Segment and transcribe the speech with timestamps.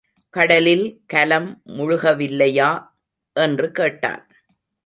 [0.29, 2.87] கடலில் கலம் முழுகவில்லையா?
[3.33, 4.27] என்று கேட்டான்.